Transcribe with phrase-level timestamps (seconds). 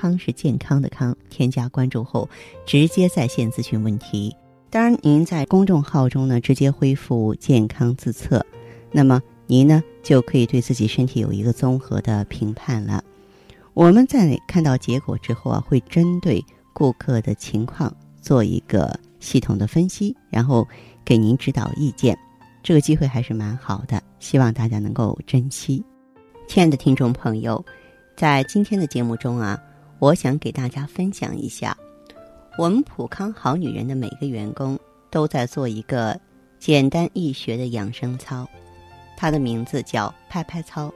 [0.00, 2.26] 康是健康的康，添加关注后
[2.64, 4.34] 直接在线咨询问题。
[4.70, 8.44] 当然，您在公众号中呢直接恢复健康自测，
[8.90, 13.04] 那么您呢就可以对自己身体有一个综合的评判了。
[13.74, 16.42] 我们在看到结果之后啊，会针对
[16.72, 20.66] 顾客的情况做一个系统的分析，然后
[21.04, 22.16] 给您指导意见。
[22.62, 25.84] 这个机会还是蛮好的，希望大家能够珍惜。
[26.46, 27.64] 亲爱的听众朋友，
[28.16, 29.60] 在今天的节目中啊。
[30.00, 31.76] 我想给大家分享一下，
[32.56, 34.78] 我们普康好女人的每个员工
[35.10, 36.18] 都在做一个
[36.58, 38.48] 简单易学的养生操，
[39.14, 40.90] 它的名字叫拍拍操。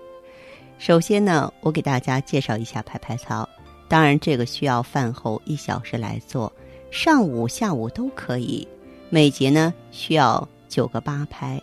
[0.78, 3.46] 首先呢，我给大家介绍一下拍拍操。
[3.88, 6.50] 当然，这个需要饭后一小时来做，
[6.90, 8.66] 上午、下午都可以。
[9.10, 11.62] 每节呢需要九个八拍，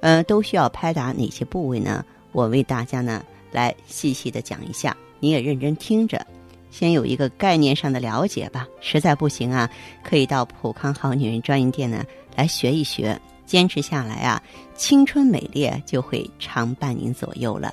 [0.00, 2.04] 呃，都需要拍打哪些部位呢？
[2.32, 6.26] 我为大家呢来细细的讲一下，你也认真听着。
[6.74, 9.70] 先有一个概念上的了解吧，实在不行啊，
[10.02, 13.16] 可以到普康好女人专营店呢来学一学，
[13.46, 14.42] 坚持下来啊，
[14.74, 17.72] 青春美丽就会常伴您左右了。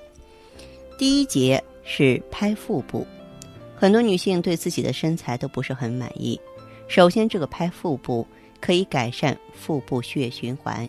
[0.99, 3.03] 第一节是拍腹部，
[3.75, 6.39] 很多女性对自己的身材都不是很满意。
[6.87, 8.23] 首先，这个拍腹部
[8.59, 10.87] 可以改善腹部血液循环，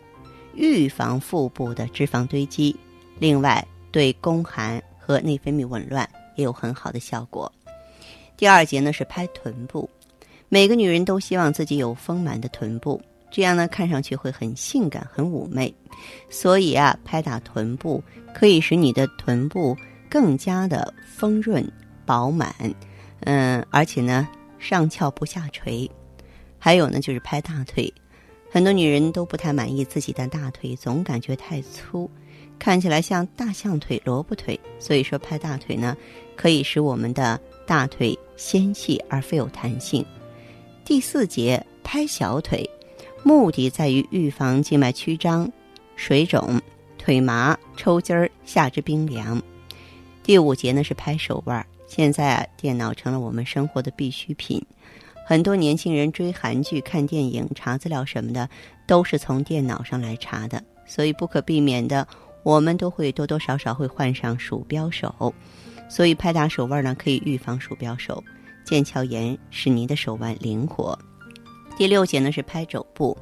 [0.55, 2.77] 预防腹部的脂肪堆积，
[3.19, 7.51] 另外对宫寒和内分泌紊乱也有很好的效果。
[8.37, 9.89] 第二节呢是拍臀部，
[10.49, 13.01] 每个女人都希望自己有丰满的臀部，
[13.31, 15.73] 这样呢看上去会很性感、很妩媚。
[16.29, 18.03] 所以啊，拍打臀部
[18.35, 19.77] 可以使你的臀部
[20.11, 21.65] 更加的丰润、
[22.05, 22.53] 饱满，
[23.21, 24.29] 嗯，而且呢
[24.59, 25.89] 上翘不下垂。
[26.59, 27.93] 还有呢就是拍大腿，
[28.51, 32.11] 很多女人都不太满意自己的大腿，总感觉太粗，
[32.59, 34.59] 看起来像大象腿、萝卜腿。
[34.81, 35.97] 所以说拍大腿呢，
[36.35, 38.19] 可以使我们的大腿。
[38.43, 40.05] 纤细而富有弹性。
[40.85, 42.69] 第四节拍小腿，
[43.23, 45.49] 目的在于预防静脉曲张、
[45.95, 46.61] 水肿、
[46.99, 49.41] 腿麻、抽筋儿、下肢冰凉。
[50.25, 51.65] 第五节呢是拍手腕。
[51.87, 54.61] 现在啊，电脑成了我们生活的必需品，
[55.25, 58.49] 很多年轻人追韩剧、看电影、查资料什么的，
[58.89, 60.61] 都是从电脑上来查的。
[60.85, 62.09] 所以不可避免的，
[62.43, 65.33] 我们都会多多少少会患上鼠标手。
[65.93, 68.25] 所以拍打手腕呢，可以预防鼠标手、
[68.65, 70.99] 腱鞘炎，使您的手腕灵活。
[71.77, 73.15] 第六节呢是拍肘部，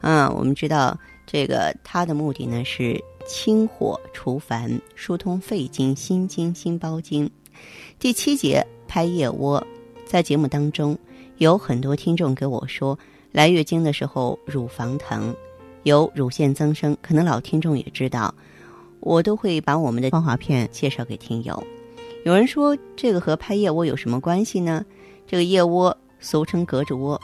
[0.00, 7.30] 啊，我们知道这个它的目的呢是清火除烦、疏通肺经、心经、心包经。
[7.98, 9.62] 第七节拍腋窝，
[10.06, 10.98] 在节目当中
[11.36, 12.98] 有很多听众给我说，
[13.32, 15.36] 来月经的时候乳房疼，
[15.82, 18.34] 有乳腺增生，可能老听众也知道，
[19.00, 21.62] 我都会把我们的光华片介绍给听友。
[22.24, 24.82] 有人说这个和拍腋窝有什么关系呢？
[25.26, 27.20] 这个腋窝俗称胳肢窝，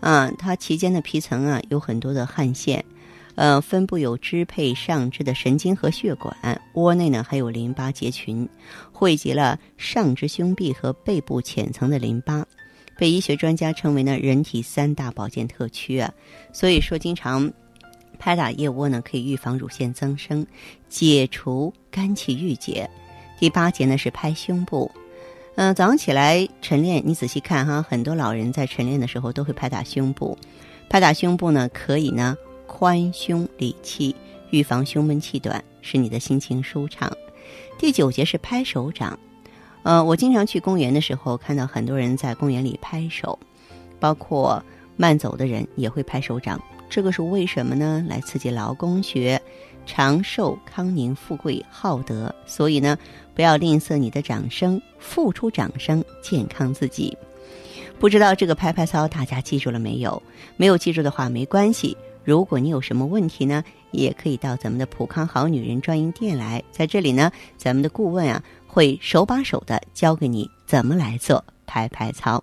[0.00, 2.82] 啊，它其间的皮层啊有很多的汗腺，
[3.34, 6.34] 呃，分布有支配上肢的神经和血管，
[6.72, 8.48] 窝内呢还有淋巴结群，
[8.90, 12.42] 汇集了上肢胸壁和背部浅层的淋巴，
[12.96, 16.10] 被医学专家称为呢人体三大保健特区啊。
[16.54, 17.52] 所以说，经常
[18.18, 20.46] 拍打腋窝呢，可以预防乳腺增生，
[20.88, 22.88] 解除肝气郁结。
[23.38, 24.90] 第八节呢是拍胸部，
[25.54, 30.36] 嗯，早上起来晨练，你仔细看哈，很多老人在晨练的时候都会拍打胸部，
[30.88, 34.14] 拍打胸部呢可以呢宽胸理气，
[34.50, 37.10] 预防胸闷气短，使你的心情舒畅。
[37.78, 39.16] 第九节是拍手掌，
[39.84, 43.38] 呃，我经常去公园的时候看到很多人在公园里拍手，
[44.00, 44.60] 包括
[44.96, 48.04] 慢走的人也会拍手掌，这个是为什么呢？
[48.08, 49.40] 来刺激劳宫穴。
[49.88, 52.96] 长寿、康宁、富贵、好德，所以呢，
[53.34, 57.16] 不要吝啬你的掌声，付出掌声，健康自己。
[57.98, 60.22] 不知道这个拍拍操大家记住了没有？
[60.58, 61.96] 没有记住的话没关系。
[62.22, 71.42] 如果你有什么问题呢，也可以到咱们的普康好女人专营店来，在这里呢，咱们的顾问啊会手把手的教给你怎么来做。
[71.68, 72.42] 排排操，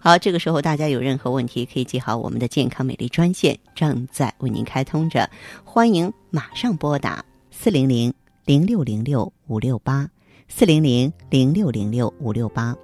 [0.00, 5.30] 好，这个时候大家有任何问题，可以记好我们的健康美丽专线，正在为您开通着，
[5.64, 8.12] 欢迎马上拨打四零零
[8.44, 10.10] 零六零六五六八
[10.48, 12.76] 四零零零六零六五六八。